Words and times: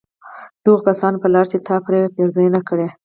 د 0.61 0.65
هغو 0.71 0.85
كسانو 0.87 1.21
په 1.23 1.27
لار 1.33 1.45
چي 1.51 1.57
تا 1.67 1.75
پرې 1.85 2.11
پېرزوينه 2.15 2.59
كړې 2.69 2.87